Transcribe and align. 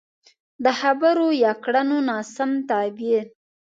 د 0.63 0.65
خبرو 0.79 1.27
يا 1.43 1.51
کړنو 1.63 1.97
ناسم 2.09 2.51
تعبير. 2.69 3.25